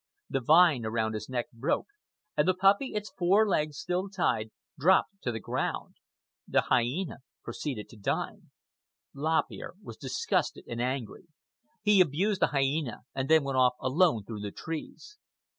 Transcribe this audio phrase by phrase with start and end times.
[0.31, 1.85] The vine around his neck broke,
[2.35, 5.93] and the puppy, its four legs still tied, dropped to the ground.
[6.47, 8.49] The hyena proceeded to dine.
[9.13, 11.27] Lop Ear was disgusted and angry.
[11.83, 15.19] He abused the hyena, and then went off alone through the trees.